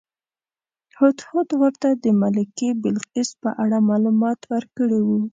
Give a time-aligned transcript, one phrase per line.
[0.99, 5.19] هدهد ورته د ملکې بلقیس په اړه معلومات ورکړي وو.